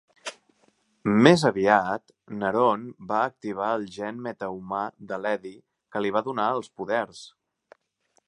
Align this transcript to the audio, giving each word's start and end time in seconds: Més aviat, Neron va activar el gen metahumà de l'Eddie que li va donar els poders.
Més 1.27 1.41
aviat, 1.49 2.13
Neron 2.43 2.87
va 3.11 3.19
activar 3.25 3.69
el 3.79 3.85
gen 3.97 4.23
metahumà 4.29 4.81
de 5.11 5.19
l'Eddie 5.25 5.61
que 5.97 6.03
li 6.05 6.15
va 6.19 6.27
donar 6.29 6.49
els 6.57 6.73
poders. 6.81 7.21